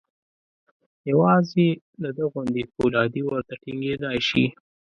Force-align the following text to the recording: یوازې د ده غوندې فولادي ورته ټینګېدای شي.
یوازې 1.11 1.67
د 2.01 2.03
ده 2.17 2.23
غوندې 2.31 2.63
فولادي 2.73 3.21
ورته 3.29 3.53
ټینګېدای 3.61 4.19
شي. 4.29 4.45